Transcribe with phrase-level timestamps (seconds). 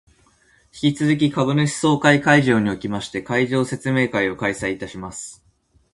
[0.73, 5.45] 引き続き株主総会会場におきまして、会社説明会を開催いたします